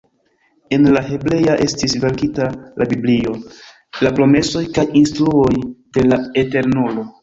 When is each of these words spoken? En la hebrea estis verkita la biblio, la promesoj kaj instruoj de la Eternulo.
En 0.77 0.87
la 0.95 1.03
hebrea 1.15 1.57
estis 1.65 1.93
verkita 2.07 2.49
la 2.83 2.89
biblio, 2.95 3.37
la 4.07 4.17
promesoj 4.21 4.67
kaj 4.81 4.91
instruoj 5.05 5.57
de 5.65 6.11
la 6.13 6.25
Eternulo. 6.49 7.13